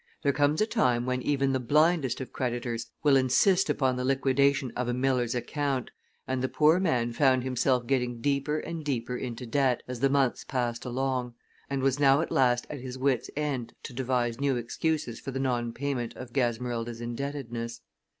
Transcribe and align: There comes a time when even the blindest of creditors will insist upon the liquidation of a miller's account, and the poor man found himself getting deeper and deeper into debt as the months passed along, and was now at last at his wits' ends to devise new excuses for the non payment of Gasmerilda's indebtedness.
There 0.23 0.33
comes 0.33 0.59
a 0.61 0.65
time 0.65 1.05
when 1.05 1.21
even 1.21 1.53
the 1.53 1.59
blindest 1.59 2.19
of 2.21 2.33
creditors 2.33 2.87
will 3.03 3.15
insist 3.15 3.69
upon 3.69 3.97
the 3.97 4.03
liquidation 4.03 4.71
of 4.75 4.87
a 4.87 4.95
miller's 4.95 5.35
account, 5.35 5.91
and 6.27 6.41
the 6.41 6.49
poor 6.49 6.79
man 6.79 7.13
found 7.13 7.43
himself 7.43 7.85
getting 7.85 8.19
deeper 8.19 8.57
and 8.57 8.83
deeper 8.83 9.15
into 9.15 9.45
debt 9.45 9.83
as 9.87 9.99
the 9.99 10.09
months 10.09 10.43
passed 10.43 10.85
along, 10.85 11.35
and 11.69 11.83
was 11.83 11.99
now 11.99 12.19
at 12.21 12.31
last 12.31 12.65
at 12.67 12.79
his 12.81 12.97
wits' 12.97 13.29
ends 13.35 13.75
to 13.83 13.93
devise 13.93 14.39
new 14.41 14.55
excuses 14.55 15.19
for 15.19 15.29
the 15.29 15.39
non 15.39 15.71
payment 15.71 16.15
of 16.15 16.33
Gasmerilda's 16.33 16.99
indebtedness. 16.99 17.81